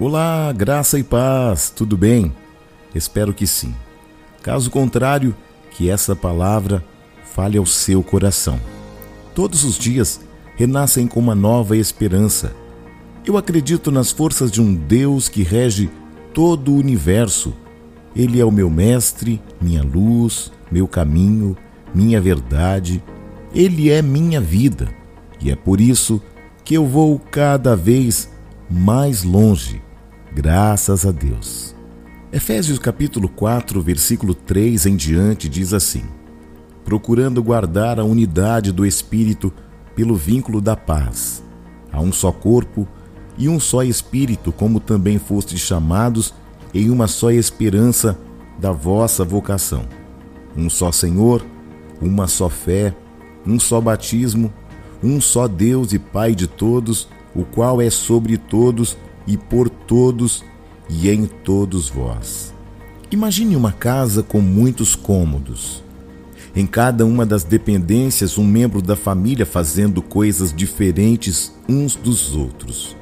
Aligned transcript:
Olá, 0.00 0.52
graça 0.52 0.96
e 0.96 1.02
paz, 1.02 1.70
tudo 1.74 1.96
bem? 1.96 2.32
Espero 2.94 3.34
que 3.34 3.48
sim. 3.48 3.74
Caso 4.40 4.70
contrário, 4.70 5.34
que 5.72 5.90
essa 5.90 6.14
palavra 6.14 6.84
fale 7.34 7.58
ao 7.58 7.66
seu 7.66 8.00
coração. 8.00 8.60
Todos 9.34 9.64
os 9.64 9.76
dias 9.76 10.20
renascem 10.54 11.08
com 11.08 11.18
uma 11.18 11.34
nova 11.34 11.76
esperança. 11.76 12.54
Eu 13.26 13.36
acredito 13.36 13.90
nas 13.90 14.12
forças 14.12 14.52
de 14.52 14.62
um 14.62 14.72
Deus 14.72 15.28
que 15.28 15.42
rege 15.42 15.90
todo 16.32 16.70
o 16.70 16.76
universo. 16.76 17.52
Ele 18.14 18.40
é 18.40 18.44
o 18.44 18.52
meu 18.52 18.70
mestre, 18.70 19.42
minha 19.60 19.82
luz, 19.82 20.52
meu 20.70 20.86
caminho, 20.86 21.56
minha 21.92 22.20
verdade. 22.20 23.02
Ele 23.52 23.90
é 23.90 24.00
minha 24.00 24.40
vida. 24.40 24.94
E 25.40 25.50
é 25.50 25.56
por 25.56 25.80
isso 25.80 26.22
que 26.64 26.74
eu 26.74 26.86
vou 26.86 27.18
cada 27.18 27.74
vez 27.74 28.30
mais 28.70 29.24
longe, 29.24 29.82
graças 30.38 31.04
a 31.04 31.10
Deus. 31.10 31.74
Efésios 32.32 32.78
capítulo 32.78 33.28
4, 33.28 33.82
versículo 33.82 34.36
3 34.36 34.86
em 34.86 34.94
diante 34.94 35.48
diz 35.48 35.72
assim: 35.72 36.04
Procurando 36.84 37.42
guardar 37.42 37.98
a 37.98 38.04
unidade 38.04 38.70
do 38.70 38.86
espírito 38.86 39.52
pelo 39.96 40.14
vínculo 40.14 40.60
da 40.60 40.76
paz. 40.76 41.42
Há 41.90 42.00
um 42.00 42.12
só 42.12 42.30
corpo 42.30 42.86
e 43.36 43.48
um 43.48 43.58
só 43.58 43.82
espírito, 43.82 44.52
como 44.52 44.78
também 44.78 45.18
fostes 45.18 45.58
chamados 45.58 46.32
em 46.72 46.88
uma 46.88 47.08
só 47.08 47.32
esperança 47.32 48.16
da 48.60 48.70
vossa 48.70 49.24
vocação. 49.24 49.86
Um 50.56 50.70
só 50.70 50.92
Senhor, 50.92 51.44
uma 52.00 52.28
só 52.28 52.48
fé, 52.48 52.94
um 53.44 53.58
só 53.58 53.80
batismo, 53.80 54.52
um 55.02 55.20
só 55.20 55.48
Deus 55.48 55.92
e 55.92 55.98
Pai 55.98 56.32
de 56.32 56.46
todos, 56.46 57.08
o 57.34 57.44
qual 57.44 57.82
é 57.82 57.90
sobre 57.90 58.36
todos 58.36 58.96
e 59.28 59.36
por 59.36 59.70
todos 59.70 60.44
e 60.90 61.08
em 61.08 61.26
todos 61.26 61.88
vós. 61.88 62.52
Imagine 63.12 63.54
uma 63.54 63.70
casa 63.70 64.24
com 64.24 64.40
muitos 64.40 64.96
cômodos 64.96 65.86
em 66.58 66.66
cada 66.66 67.06
uma 67.06 67.24
das 67.24 67.44
dependências, 67.44 68.36
um 68.36 68.44
membro 68.44 68.82
da 68.82 68.96
família 68.96 69.46
fazendo 69.46 70.02
coisas 70.02 70.52
diferentes 70.52 71.54
uns 71.68 71.94
dos 71.94 72.34
outros. 72.34 72.96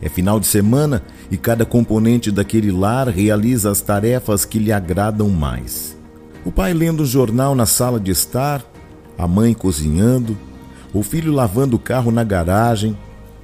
É 0.00 0.08
final 0.08 0.40
de 0.40 0.46
semana 0.46 1.02
e 1.30 1.36
cada 1.36 1.66
componente 1.66 2.30
daquele 2.30 2.70
lar 2.70 3.08
realiza 3.08 3.70
as 3.70 3.82
tarefas 3.82 4.46
que 4.46 4.58
lhe 4.58 4.72
agradam 4.72 5.28
mais. 5.28 5.96
O 6.46 6.52
pai 6.52 6.72
lendo 6.72 7.02
o 7.02 7.06
jornal 7.06 7.54
na 7.54 7.66
sala 7.66 8.00
de 8.00 8.10
estar, 8.10 8.64
a 9.18 9.28
mãe 9.28 9.52
cozinhando, 9.52 10.34
o 10.94 11.02
filho 11.02 11.32
lavando 11.32 11.76
o 11.76 11.80
carro 11.80 12.10
na 12.10 12.24
garagem, 12.24 12.96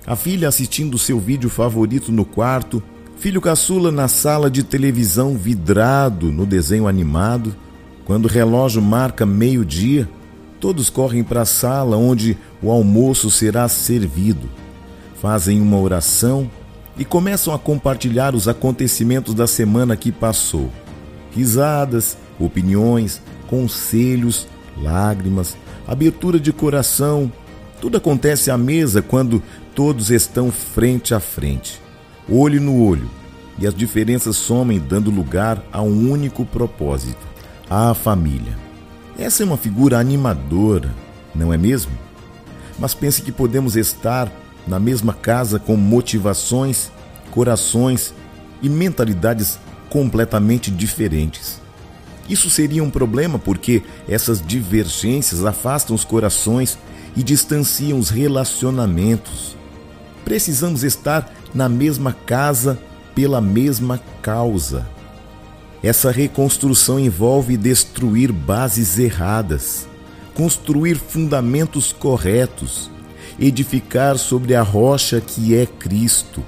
a 0.07 0.17
filha 0.17 0.49
assistindo 0.49 0.99
seu 0.99 1.19
vídeo 1.19 1.49
favorito 1.49 2.13
no 2.13 2.25
quarto, 2.25 2.83
filho 3.17 3.41
caçula 3.41 3.91
na 3.91 4.09
sala 4.09 4.51
de 4.51 4.63
televisão 4.63 5.37
vidrado 5.37 6.31
no 6.31 6.45
desenho 6.45 6.87
animado, 6.87 7.55
quando 8.05 8.27
o 8.27 8.29
relógio 8.29 8.83
marca 8.83 9.25
meio-dia, 9.25 10.09
todos 10.61 10.91
correm 10.91 11.25
para 11.25 11.43
a 11.43 11.47
sala 11.47 11.97
onde 11.97 12.37
o 12.63 12.71
almoço 12.71 13.31
será 13.31 13.67
servido. 13.69 14.49
Fazem 15.21 15.61
uma 15.61 15.79
oração 15.79 16.51
e 16.99 17.05
começam 17.05 17.55
a 17.55 17.59
compartilhar 17.59 18.35
os 18.35 18.47
acontecimentos 18.47 19.33
da 19.33 19.47
semana 19.47 19.97
que 19.97 20.13
passou. 20.13 20.71
Risadas, 21.31 22.17
opiniões, 22.39 23.23
conselhos, 23.49 24.47
lágrimas, 24.81 25.57
abertura 25.87 26.39
de 26.39 26.53
coração. 26.53 27.33
Tudo 27.85 27.99
acontece 27.99 28.51
à 28.51 28.57
mesa 28.57 29.03
quando 29.03 29.43
todos 29.75 30.11
estão 30.11 30.51
frente 30.51 31.13
a 31.15 31.21
frente, 31.21 31.79
olho 32.27 32.59
no 32.59 32.83
olho, 32.83 33.11
e 33.59 33.67
as 33.67 33.75
diferenças 33.75 34.37
somem, 34.37 34.81
dando 34.81 35.11
lugar 35.11 35.63
a 35.71 35.83
um 35.83 36.11
único 36.11 36.47
propósito 36.47 37.21
à 37.69 37.93
família. 37.93 38.57
Essa 39.19 39.43
é 39.43 39.47
uma 39.47 39.59
figura 39.59 39.99
animadora, 39.99 40.95
não 41.35 41.53
é 41.53 41.59
mesmo? 41.59 41.93
Mas 42.79 42.95
pense 42.95 43.21
que 43.21 43.31
podemos 43.31 43.77
estar 43.77 44.33
na 44.67 44.81
mesma 44.81 45.13
casa 45.13 45.59
com 45.59 45.77
motivações, 45.77 46.91
corações 47.33 48.15
e 48.63 48.69
mentalidades 48.71 49.59
completamente 49.91 50.71
diferentes. 50.71 51.61
Isso 52.31 52.49
seria 52.49 52.83
um 52.83 52.89
problema 52.89 53.39
porque 53.39 53.83
essas 54.09 54.41
divergências 54.41 55.45
afastam 55.45 55.95
os 55.95 56.03
corações 56.03 56.79
e 57.17 57.23
distanciam 57.23 57.99
os 57.99 58.11
relacionamentos. 58.11 59.57
Precisamos 60.25 60.83
estar 60.83 61.33
na 61.55 61.69
mesma 61.69 62.13
casa 62.13 62.79
pela 63.15 63.41
mesma 63.41 64.01
causa. 64.21 64.87
Essa 65.83 66.11
reconstrução 66.11 66.99
envolve 66.99 67.57
destruir 67.57 68.33
bases 68.33 68.99
erradas, 68.99 69.87
construir 70.35 70.97
fundamentos 70.97 71.93
corretos, 71.93 72.91
edificar 73.39 74.19
sobre 74.19 74.55
a 74.55 74.63
rocha 74.63 75.21
que 75.21 75.55
é 75.55 75.67
Cristo. 75.67 76.43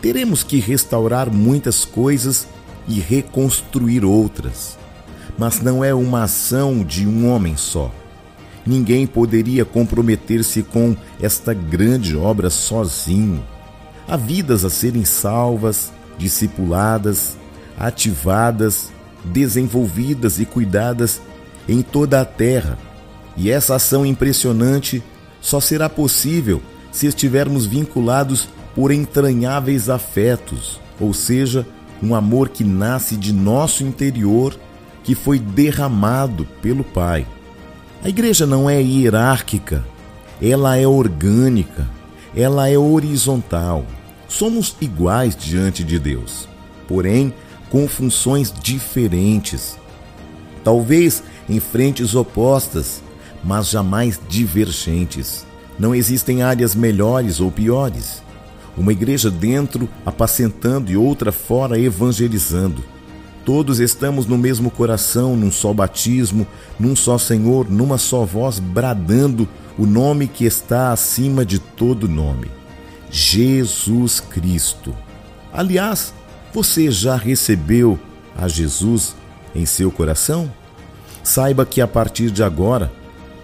Teremos 0.00 0.42
que 0.42 0.58
restaurar 0.58 1.30
muitas 1.30 1.84
coisas 1.84 2.48
e 2.88 2.98
reconstruir 3.00 4.04
outras, 4.04 4.78
mas 5.36 5.60
não 5.60 5.84
é 5.84 5.92
uma 5.92 6.22
ação 6.24 6.82
de 6.82 7.06
um 7.06 7.28
homem 7.30 7.56
só. 7.56 7.92
Ninguém 8.66 9.06
poderia 9.06 9.64
comprometer-se 9.64 10.62
com 10.62 10.96
esta 11.20 11.54
grande 11.54 12.16
obra 12.16 12.50
sozinho. 12.50 13.44
Há 14.08 14.16
vidas 14.16 14.64
a 14.64 14.70
serem 14.70 15.04
salvas, 15.04 15.92
discipuladas, 16.18 17.36
ativadas, 17.78 18.90
desenvolvidas 19.24 20.40
e 20.40 20.44
cuidadas 20.44 21.20
em 21.68 21.82
toda 21.82 22.20
a 22.20 22.24
terra. 22.24 22.78
E 23.36 23.50
essa 23.50 23.74
ação 23.74 24.04
impressionante 24.04 25.02
só 25.40 25.60
será 25.60 25.88
possível 25.88 26.60
se 26.90 27.06
estivermos 27.06 27.66
vinculados 27.66 28.48
por 28.74 28.90
entranháveis 28.90 29.88
afetos, 29.88 30.80
ou 30.98 31.12
seja, 31.12 31.66
um 32.02 32.14
amor 32.14 32.48
que 32.48 32.64
nasce 32.64 33.16
de 33.16 33.32
nosso 33.32 33.82
interior, 33.84 34.58
que 35.04 35.14
foi 35.14 35.38
derramado 35.38 36.46
pelo 36.60 36.82
Pai. 36.82 37.26
A 38.06 38.08
igreja 38.08 38.46
não 38.46 38.70
é 38.70 38.80
hierárquica, 38.80 39.84
ela 40.40 40.76
é 40.76 40.86
orgânica, 40.86 41.88
ela 42.36 42.68
é 42.68 42.78
horizontal. 42.78 43.84
Somos 44.28 44.76
iguais 44.80 45.34
diante 45.34 45.82
de 45.82 45.98
Deus. 45.98 46.48
Porém, 46.86 47.34
com 47.68 47.88
funções 47.88 48.54
diferentes. 48.62 49.76
Talvez 50.62 51.20
em 51.48 51.58
frentes 51.58 52.14
opostas, 52.14 53.02
mas 53.42 53.70
jamais 53.70 54.20
divergentes. 54.28 55.44
Não 55.76 55.92
existem 55.92 56.44
áreas 56.44 56.76
melhores 56.76 57.40
ou 57.40 57.50
piores. 57.50 58.22
Uma 58.76 58.92
igreja 58.92 59.32
dentro 59.32 59.88
apacentando 60.04 60.92
e 60.92 60.96
outra 60.96 61.32
fora 61.32 61.76
evangelizando. 61.76 62.84
Todos 63.46 63.78
estamos 63.78 64.26
no 64.26 64.36
mesmo 64.36 64.72
coração, 64.72 65.36
num 65.36 65.52
só 65.52 65.72
batismo, 65.72 66.44
num 66.80 66.96
só 66.96 67.16
Senhor, 67.16 67.70
numa 67.70 67.96
só 67.96 68.24
voz, 68.24 68.58
bradando 68.58 69.48
o 69.78 69.86
nome 69.86 70.26
que 70.26 70.44
está 70.44 70.90
acima 70.90 71.46
de 71.46 71.60
todo 71.60 72.08
nome: 72.08 72.50
Jesus 73.08 74.18
Cristo. 74.18 74.92
Aliás, 75.52 76.12
você 76.52 76.90
já 76.90 77.14
recebeu 77.14 77.96
a 78.36 78.48
Jesus 78.48 79.14
em 79.54 79.64
seu 79.64 79.92
coração? 79.92 80.52
Saiba 81.22 81.64
que 81.64 81.80
a 81.80 81.86
partir 81.86 82.32
de 82.32 82.42
agora, 82.42 82.92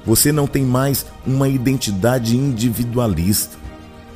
você 0.05 0.33
não 0.33 0.49
tem 0.49 0.65
mais 0.65 1.07
uma 1.25 1.49
identidade 1.49 2.37
individualista. 2.37 3.57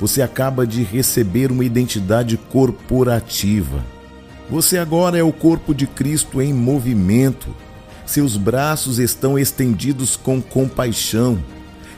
Você 0.01 0.21
acaba 0.21 0.67
de 0.67 0.83
receber 0.83 1.49
uma 1.49 1.63
identidade 1.63 2.35
corporativa. 2.35 3.81
Você 4.49 4.77
agora 4.77 5.17
é 5.17 5.23
o 5.23 5.33
corpo 5.33 5.75
de 5.75 5.85
Cristo 5.85 6.41
em 6.41 6.53
movimento. 6.53 7.53
Seus 8.05 8.37
braços 8.37 8.97
estão 8.97 9.37
estendidos 9.37 10.15
com 10.15 10.41
compaixão. 10.41 11.37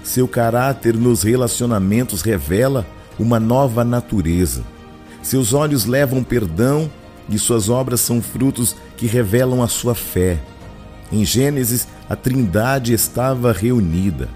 Seu 0.04 0.28
caráter 0.28 0.96
nos 0.96 1.22
relacionamentos 1.22 2.24
revela 2.24 2.88
uma 3.20 3.40
nova 3.40 3.84
natureza. 3.84 4.64
Seus 5.22 5.54
olhos 5.54 5.86
levam 5.86 6.24
perdão 6.24 6.90
e 7.30 7.38
suas 7.38 7.70
obras 7.70 8.02
são 8.02 8.20
frutos 8.20 8.76
que 8.98 9.06
revelam 9.06 9.62
a 9.62 9.68
sua 9.68 9.94
fé. 9.94 10.40
Em 11.12 11.24
Gênesis, 11.24 11.88
a 12.10 12.16
Trindade 12.16 12.94
estava 12.94 13.52
reunida. 13.52 14.28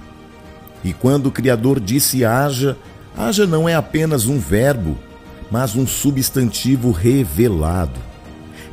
E 0.84 0.94
quando 0.94 1.28
o 1.28 1.32
Criador 1.32 1.80
disse 1.80 2.24
haja, 2.24 2.78
haja 3.18 3.48
não 3.48 3.68
é 3.68 3.74
apenas 3.74 4.28
um 4.28 4.38
verbo, 4.38 5.00
mas 5.54 5.76
um 5.76 5.86
substantivo 5.86 6.90
revelado. 6.90 8.00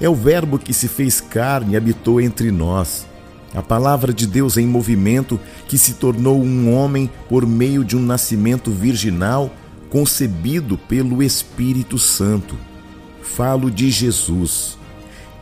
É 0.00 0.08
o 0.08 0.14
Verbo 0.14 0.58
que 0.58 0.72
se 0.72 0.88
fez 0.88 1.20
carne 1.20 1.74
e 1.74 1.76
habitou 1.76 2.22
entre 2.22 2.50
nós. 2.50 3.06
A 3.54 3.60
palavra 3.60 4.14
de 4.14 4.26
Deus 4.26 4.56
em 4.56 4.66
movimento 4.66 5.38
que 5.68 5.76
se 5.76 5.92
tornou 5.92 6.42
um 6.42 6.74
homem 6.74 7.10
por 7.28 7.44
meio 7.44 7.84
de 7.84 7.98
um 7.98 8.00
nascimento 8.00 8.70
virginal 8.70 9.52
concebido 9.90 10.78
pelo 10.78 11.22
Espírito 11.22 11.98
Santo. 11.98 12.56
falo 13.22 13.70
de 13.70 13.90
Jesus, 13.90 14.78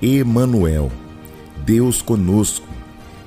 Emanuel, 0.03 0.91
Deus 1.65 2.03
conosco, 2.03 2.67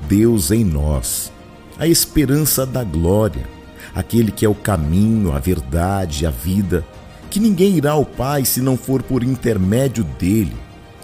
Deus 0.05 0.51
em 0.51 0.65
nós, 0.65 1.31
a 1.79 1.87
esperança 1.87 2.65
da 2.65 2.83
glória, 2.83 3.47
aquele 3.95 4.33
que 4.33 4.45
é 4.45 4.49
o 4.49 4.53
caminho, 4.53 5.31
a 5.31 5.39
verdade, 5.39 6.25
a 6.25 6.29
vida, 6.29 6.85
que 7.31 7.39
ninguém 7.39 7.77
irá 7.77 7.91
ao 7.91 8.05
Pai 8.05 8.43
se 8.43 8.61
não 8.61 8.77
for 8.77 9.01
por 9.01 9.23
intermédio 9.23 10.03
dele. 10.03 10.55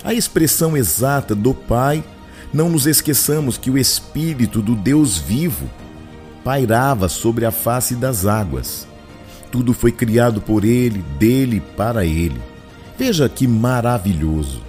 A 0.04 0.14
expressão 0.14 0.76
exata 0.76 1.34
do 1.34 1.54
Pai, 1.54 2.04
não 2.54 2.70
nos 2.70 2.86
esqueçamos 2.86 3.58
que 3.58 3.72
o 3.72 3.78
Espírito 3.78 4.62
do 4.62 4.76
Deus 4.76 5.18
vivo 5.18 5.70
pairava 6.44 7.08
sobre 7.08 7.46
a 7.46 7.52
face 7.52 7.96
das 7.96 8.26
águas. 8.26 8.86
Tudo 9.52 9.74
foi 9.74 9.92
criado 9.92 10.42
por 10.42 10.66
ele, 10.66 11.04
dele, 11.18 11.62
para 11.76 12.06
ele. 12.06 12.40
Veja 12.98 13.28
que 13.30 13.48
maravilhoso! 13.48 14.62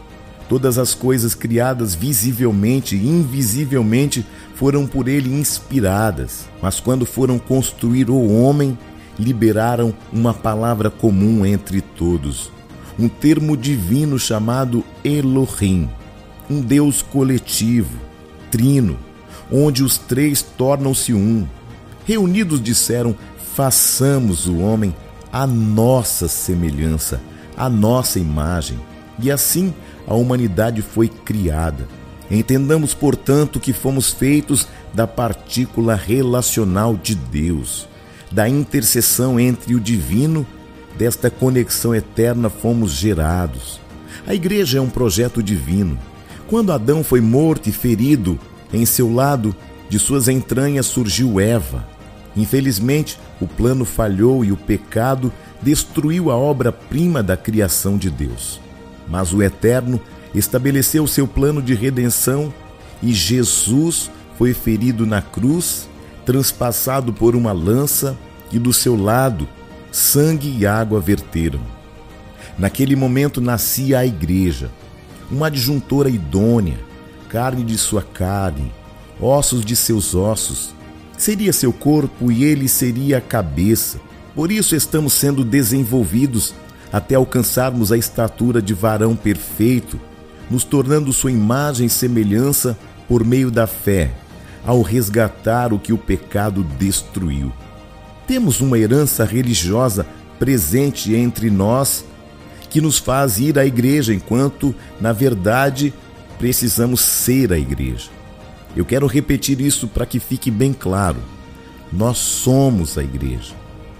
Todas 0.48 0.78
as 0.78 0.94
coisas 0.94 1.34
criadas 1.34 1.94
visivelmente 1.94 2.96
e 2.96 3.06
invisivelmente 3.06 4.24
foram 4.54 4.86
por 4.86 5.06
ele 5.06 5.32
inspiradas, 5.32 6.48
mas 6.62 6.80
quando 6.80 7.04
foram 7.04 7.38
construir 7.38 8.08
o 8.08 8.32
homem, 8.32 8.78
liberaram 9.18 9.94
uma 10.12 10.32
palavra 10.32 10.90
comum 10.90 11.44
entre 11.44 11.80
todos, 11.80 12.50
um 12.98 13.08
termo 13.08 13.56
divino 13.56 14.18
chamado 14.18 14.84
Elohim, 15.04 15.88
um 16.50 16.60
Deus 16.60 17.02
coletivo, 17.02 17.98
trino, 18.50 18.98
onde 19.50 19.82
os 19.82 19.98
três 19.98 20.42
tornam-se 20.42 21.12
um. 21.12 21.46
Reunidos 22.04 22.62
disseram: 22.62 23.14
façamos 23.54 24.46
o 24.46 24.58
homem 24.58 24.94
à 25.32 25.46
nossa 25.46 26.28
semelhança, 26.28 27.20
à 27.56 27.68
nossa 27.68 28.18
imagem. 28.18 28.78
E 29.20 29.30
assim 29.30 29.74
a 30.06 30.14
humanidade 30.14 30.80
foi 30.80 31.08
criada. 31.08 31.86
Entendamos, 32.30 32.94
portanto, 32.94 33.58
que 33.58 33.72
fomos 33.72 34.12
feitos 34.12 34.68
da 34.92 35.06
partícula 35.06 35.94
relacional 35.94 36.96
de 36.96 37.14
Deus, 37.14 37.88
da 38.30 38.48
intercessão 38.48 39.38
entre 39.38 39.74
o 39.74 39.80
divino, 39.80 40.46
desta 40.96 41.30
conexão 41.30 41.94
eterna 41.94 42.50
fomos 42.50 42.92
gerados. 42.92 43.80
A 44.26 44.34
igreja 44.34 44.78
é 44.78 44.80
um 44.80 44.90
projeto 44.90 45.42
divino. 45.42 45.98
Quando 46.48 46.72
Adão 46.72 47.04
foi 47.04 47.20
morto 47.20 47.68
e 47.68 47.72
ferido, 47.72 48.38
em 48.72 48.84
seu 48.84 49.12
lado, 49.12 49.54
de 49.88 49.98
suas 49.98 50.28
entranhas 50.28 50.86
surgiu 50.86 51.40
Eva. 51.40 51.86
Infelizmente, 52.36 53.18
o 53.40 53.46
plano 53.46 53.84
falhou 53.84 54.44
e 54.44 54.52
o 54.52 54.56
pecado 54.56 55.32
destruiu 55.62 56.30
a 56.30 56.36
obra-prima 56.36 57.22
da 57.22 57.36
criação 57.36 57.96
de 57.96 58.10
Deus. 58.10 58.60
Mas 59.08 59.32
o 59.32 59.42
Eterno 59.42 60.00
estabeleceu 60.34 61.06
seu 61.06 61.26
plano 61.26 61.62
de 61.62 61.74
redenção 61.74 62.52
e 63.02 63.12
Jesus 63.12 64.10
foi 64.36 64.52
ferido 64.52 65.06
na 65.06 65.22
cruz, 65.22 65.88
transpassado 66.28 67.10
por 67.10 67.34
uma 67.34 67.52
lança, 67.52 68.14
e 68.52 68.58
do 68.58 68.70
seu 68.70 68.94
lado 69.02 69.48
sangue 69.90 70.54
e 70.58 70.66
água 70.66 71.00
verteram. 71.00 71.58
Naquele 72.58 72.94
momento 72.94 73.40
nascia 73.40 74.00
a 74.00 74.04
igreja, 74.04 74.70
uma 75.30 75.46
adjuntora 75.46 76.10
idônea, 76.10 76.78
carne 77.30 77.64
de 77.64 77.78
sua 77.78 78.02
carne, 78.02 78.70
ossos 79.18 79.64
de 79.64 79.74
seus 79.74 80.14
ossos. 80.14 80.74
Seria 81.16 81.50
seu 81.50 81.72
corpo 81.72 82.30
e 82.30 82.44
ele 82.44 82.68
seria 82.68 83.16
a 83.16 83.22
cabeça. 83.22 83.98
Por 84.34 84.52
isso 84.52 84.76
estamos 84.76 85.14
sendo 85.14 85.42
desenvolvidos 85.42 86.54
até 86.92 87.14
alcançarmos 87.14 87.90
a 87.90 87.96
estatura 87.96 88.60
de 88.60 88.74
varão 88.74 89.16
perfeito, 89.16 89.98
nos 90.50 90.62
tornando 90.62 91.10
sua 91.10 91.32
imagem 91.32 91.86
e 91.86 91.90
semelhança 91.90 92.78
por 93.08 93.24
meio 93.24 93.50
da 93.50 93.66
fé, 93.66 94.12
ao 94.64 94.82
resgatar 94.82 95.72
o 95.72 95.78
que 95.78 95.92
o 95.92 95.98
pecado 95.98 96.62
destruiu. 96.78 97.52
Temos 98.26 98.60
uma 98.60 98.78
herança 98.78 99.24
religiosa 99.24 100.06
presente 100.38 101.14
entre 101.14 101.50
nós 101.50 102.04
que 102.70 102.80
nos 102.80 102.98
faz 102.98 103.38
ir 103.38 103.58
à 103.58 103.64
igreja, 103.64 104.12
enquanto, 104.12 104.74
na 105.00 105.12
verdade, 105.12 105.92
precisamos 106.38 107.00
ser 107.00 107.52
a 107.52 107.58
igreja. 107.58 108.10
Eu 108.76 108.84
quero 108.84 109.06
repetir 109.06 109.60
isso 109.60 109.88
para 109.88 110.06
que 110.06 110.20
fique 110.20 110.50
bem 110.50 110.72
claro. 110.72 111.18
Nós 111.92 112.18
somos 112.18 112.98
a 112.98 113.02
igreja. 113.02 113.54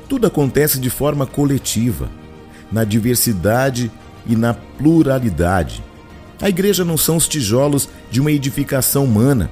Tudo 0.08 0.26
acontece 0.26 0.78
de 0.78 0.90
forma 0.90 1.26
coletiva 1.26 2.08
na 2.70 2.84
diversidade 2.84 3.90
e 4.26 4.36
na 4.36 4.52
pluralidade. 4.52 5.82
A 6.40 6.48
igreja 6.48 6.84
não 6.84 6.96
são 6.96 7.16
os 7.16 7.26
tijolos 7.26 7.88
de 8.10 8.20
uma 8.20 8.30
edificação 8.30 9.04
humana, 9.04 9.50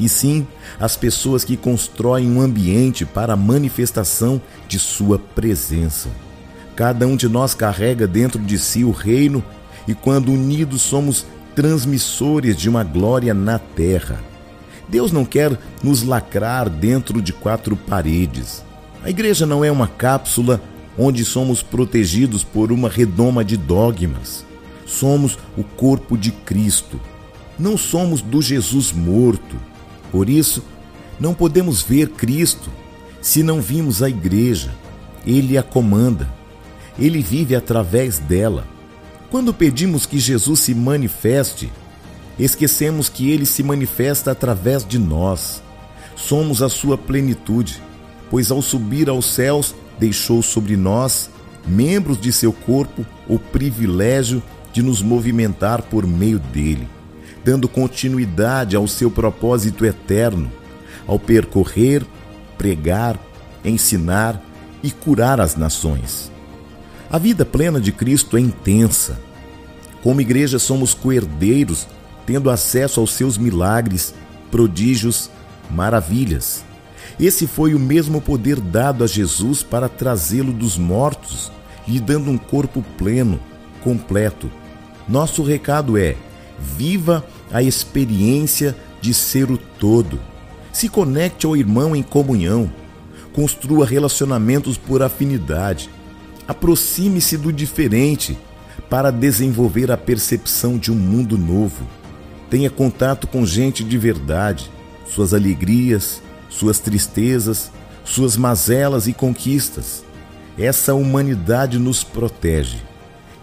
e 0.00 0.08
sim 0.08 0.46
as 0.80 0.96
pessoas 0.96 1.44
que 1.44 1.56
constroem 1.56 2.30
um 2.30 2.40
ambiente 2.40 3.04
para 3.04 3.34
a 3.34 3.36
manifestação 3.36 4.40
de 4.66 4.78
sua 4.78 5.18
presença. 5.18 6.08
Cada 6.74 7.06
um 7.06 7.16
de 7.16 7.28
nós 7.28 7.54
carrega 7.54 8.06
dentro 8.06 8.40
de 8.40 8.58
si 8.58 8.84
o 8.84 8.90
reino, 8.90 9.44
e 9.86 9.94
quando 9.94 10.32
unidos 10.32 10.82
somos 10.82 11.26
transmissores 11.54 12.56
de 12.56 12.68
uma 12.68 12.82
glória 12.82 13.34
na 13.34 13.58
terra. 13.58 14.20
Deus 14.88 15.12
não 15.12 15.24
quer 15.24 15.58
nos 15.82 16.02
lacrar 16.02 16.68
dentro 16.68 17.20
de 17.20 17.32
quatro 17.32 17.76
paredes. 17.76 18.64
A 19.02 19.10
igreja 19.10 19.46
não 19.46 19.64
é 19.64 19.70
uma 19.70 19.88
cápsula 19.88 20.60
onde 20.98 21.24
somos 21.24 21.62
protegidos 21.62 22.44
por 22.44 22.70
uma 22.70 22.88
redoma 22.88 23.44
de 23.44 23.56
dogmas. 23.56 24.44
Somos 24.86 25.38
o 25.56 25.64
corpo 25.64 26.16
de 26.16 26.30
Cristo. 26.30 27.00
Não 27.58 27.76
somos 27.76 28.20
do 28.20 28.42
Jesus 28.42 28.92
morto. 28.92 29.56
Por 30.12 30.28
isso, 30.28 30.62
não 31.18 31.34
podemos 31.34 31.82
ver 31.82 32.10
Cristo 32.10 32.70
se 33.20 33.42
não 33.42 33.60
vimos 33.60 34.02
a 34.02 34.08
igreja. 34.08 34.72
Ele 35.26 35.58
a 35.58 35.62
comanda. 35.62 36.28
Ele 36.98 37.22
vive 37.22 37.56
através 37.56 38.18
dela. 38.18 38.66
Quando 39.30 39.54
pedimos 39.54 40.04
que 40.04 40.18
Jesus 40.18 40.60
se 40.60 40.74
manifeste, 40.74 41.72
esquecemos 42.38 43.08
que 43.08 43.30
ele 43.30 43.46
se 43.46 43.62
manifesta 43.62 44.30
através 44.30 44.86
de 44.86 44.98
nós. 44.98 45.62
Somos 46.14 46.60
a 46.62 46.68
sua 46.68 46.98
plenitude, 46.98 47.82
pois 48.30 48.50
ao 48.50 48.60
subir 48.60 49.08
aos 49.08 49.24
céus 49.24 49.74
deixou 49.98 50.42
sobre 50.42 50.76
nós, 50.76 51.30
membros 51.66 52.20
de 52.20 52.32
seu 52.32 52.52
corpo, 52.52 53.06
o 53.26 53.38
privilégio 53.38 54.42
de 54.72 54.82
nos 54.82 55.00
movimentar 55.00 55.82
por 55.82 56.06
meio 56.06 56.38
dele, 56.38 56.88
dando 57.44 57.68
continuidade 57.68 58.76
ao 58.76 58.86
seu 58.86 59.10
propósito 59.10 59.84
eterno, 59.84 60.50
ao 61.06 61.18
percorrer, 61.18 62.04
pregar, 62.56 63.18
ensinar 63.64 64.40
e 64.82 64.90
curar 64.90 65.40
as 65.40 65.56
nações. 65.56 66.30
A 67.10 67.18
vida 67.18 67.44
plena 67.44 67.80
de 67.80 67.92
Cristo 67.92 68.36
é 68.36 68.40
intensa. 68.40 69.18
Como 70.02 70.20
igreja, 70.20 70.58
somos 70.58 70.94
coerdeiros, 70.94 71.86
tendo 72.26 72.50
acesso 72.50 73.00
aos 73.00 73.12
seus 73.12 73.36
milagres, 73.36 74.14
prodígios, 74.50 75.30
maravilhas. 75.70 76.64
Esse 77.20 77.46
foi 77.46 77.74
o 77.74 77.78
mesmo 77.78 78.20
poder 78.20 78.58
dado 78.60 79.04
a 79.04 79.06
Jesus 79.06 79.62
para 79.62 79.88
trazê-lo 79.88 80.52
dos 80.52 80.78
mortos, 80.78 81.52
lhe 81.86 82.00
dando 82.00 82.30
um 82.30 82.38
corpo 82.38 82.82
pleno, 82.96 83.38
completo. 83.82 84.50
Nosso 85.08 85.42
recado 85.42 85.98
é: 85.98 86.16
viva 86.62 87.24
a 87.52 87.62
experiência 87.62 88.76
de 89.00 89.12
ser 89.12 89.50
o 89.50 89.58
todo. 89.58 90.18
Se 90.72 90.88
conecte 90.88 91.44
ao 91.44 91.56
irmão 91.56 91.94
em 91.94 92.02
comunhão. 92.02 92.72
Construa 93.32 93.84
relacionamentos 93.84 94.78
por 94.78 95.02
afinidade. 95.02 95.90
Aproxime-se 96.46 97.36
do 97.36 97.52
diferente 97.52 98.38
para 98.88 99.10
desenvolver 99.10 99.90
a 99.90 99.96
percepção 99.96 100.78
de 100.78 100.90
um 100.90 100.94
mundo 100.94 101.36
novo. 101.36 101.86
Tenha 102.48 102.70
contato 102.70 103.26
com 103.26 103.46
gente 103.46 103.82
de 103.82 103.96
verdade, 103.96 104.70
suas 105.06 105.32
alegrias, 105.32 106.22
suas 106.48 106.78
tristezas, 106.78 107.70
suas 108.04 108.36
mazelas 108.36 109.06
e 109.06 109.12
conquistas. 109.12 110.04
Essa 110.58 110.94
humanidade 110.94 111.78
nos 111.78 112.04
protege. 112.04 112.78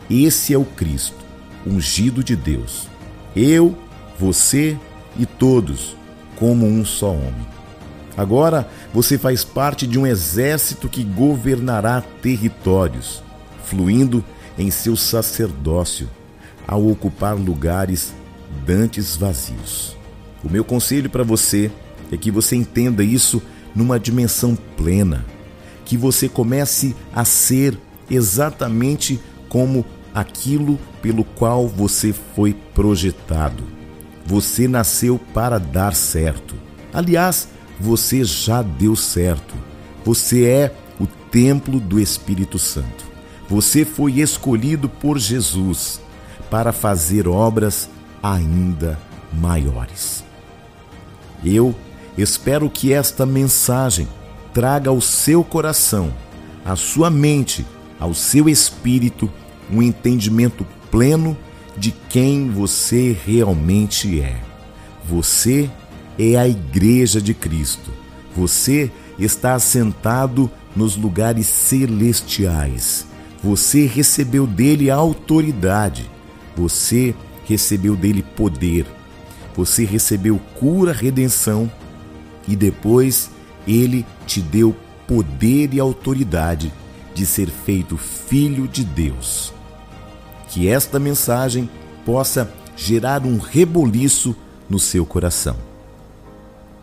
Esse 0.09 0.53
é 0.53 0.57
o 0.57 0.65
Cristo, 0.65 1.17
ungido 1.65 2.23
de 2.23 2.35
Deus. 2.35 2.88
Eu, 3.35 3.77
você 4.19 4.77
e 5.17 5.25
todos, 5.25 5.95
como 6.35 6.65
um 6.65 6.83
só 6.85 7.11
homem. 7.11 7.47
Agora 8.17 8.67
você 8.93 9.17
faz 9.17 9.43
parte 9.43 9.87
de 9.87 9.97
um 9.97 10.05
exército 10.05 10.89
que 10.89 11.03
governará 11.03 12.01
territórios, 12.21 13.23
fluindo 13.63 14.23
em 14.57 14.69
seu 14.69 14.95
sacerdócio, 14.95 16.09
ao 16.67 16.85
ocupar 16.87 17.35
lugares 17.35 18.13
dantes 18.65 19.15
vazios. 19.15 19.95
O 20.43 20.49
meu 20.49 20.63
conselho 20.63 21.09
para 21.09 21.23
você 21.23 21.71
é 22.11 22.17
que 22.17 22.31
você 22.31 22.55
entenda 22.55 23.03
isso 23.03 23.41
numa 23.75 23.99
dimensão 23.99 24.57
plena, 24.75 25.25
que 25.85 25.95
você 25.95 26.27
comece 26.27 26.95
a 27.13 27.23
ser 27.23 27.77
exatamente 28.09 29.19
como 29.47 29.85
aquilo 30.19 30.79
pelo 31.01 31.23
qual 31.23 31.67
você 31.67 32.13
foi 32.35 32.53
projetado. 32.73 33.63
Você 34.25 34.67
nasceu 34.67 35.19
para 35.33 35.57
dar 35.57 35.95
certo. 35.95 36.55
Aliás, 36.93 37.47
você 37.79 38.23
já 38.23 38.61
deu 38.61 38.95
certo. 38.95 39.55
Você 40.05 40.45
é 40.45 40.75
o 40.99 41.07
templo 41.31 41.79
do 41.79 41.99
Espírito 41.99 42.59
Santo. 42.59 43.05
Você 43.49 43.83
foi 43.83 44.19
escolhido 44.19 44.87
por 44.87 45.17
Jesus 45.17 45.99
para 46.49 46.71
fazer 46.71 47.27
obras 47.27 47.89
ainda 48.21 48.99
maiores. 49.33 50.23
Eu 51.43 51.73
espero 52.17 52.69
que 52.69 52.93
esta 52.93 53.25
mensagem 53.25 54.07
traga 54.53 54.89
ao 54.89 54.99
seu 54.99 55.43
coração, 55.43 56.13
à 56.65 56.75
sua 56.75 57.09
mente, 57.09 57.65
ao 57.99 58.13
seu 58.13 58.49
espírito 58.49 59.31
um 59.71 59.81
entendimento 59.81 60.65
pleno 60.91 61.37
de 61.77 61.91
quem 62.09 62.49
você 62.49 63.15
realmente 63.25 64.19
é. 64.21 64.41
Você 65.07 65.69
é 66.17 66.35
a 66.35 66.47
Igreja 66.47 67.21
de 67.21 67.33
Cristo. 67.33 67.91
Você 68.35 68.91
está 69.17 69.55
assentado 69.55 70.49
nos 70.75 70.95
lugares 70.95 71.47
celestiais. 71.47 73.05
Você 73.43 73.85
recebeu 73.85 74.45
dele 74.45 74.89
autoridade. 74.89 76.09
Você 76.55 77.15
recebeu 77.45 77.95
dele 77.95 78.23
poder. 78.35 78.85
Você 79.55 79.83
recebeu 79.85 80.39
cura, 80.55 80.91
redenção 80.91 81.71
e 82.47 82.55
depois 82.55 83.29
ele 83.67 84.05
te 84.25 84.41
deu 84.41 84.75
poder 85.07 85.73
e 85.73 85.79
autoridade 85.79 86.71
de 87.13 87.25
ser 87.25 87.49
feito 87.49 87.97
filho 87.97 88.67
de 88.67 88.83
Deus. 88.83 89.53
Que 90.49 90.67
esta 90.67 90.99
mensagem 90.99 91.69
possa 92.05 92.51
gerar 92.75 93.25
um 93.25 93.37
reboliço 93.37 94.35
no 94.69 94.79
seu 94.79 95.05
coração. 95.05 95.55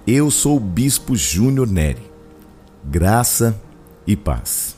Eu 0.06 0.30
sou 0.30 0.56
o 0.56 0.60
Bispo 0.60 1.16
Júnior 1.16 1.68
Neri. 1.68 2.10
Graça 2.84 3.60
e 4.06 4.14
paz. 4.14 4.75